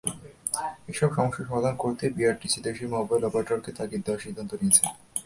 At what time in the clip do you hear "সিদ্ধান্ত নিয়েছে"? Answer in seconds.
4.25-4.83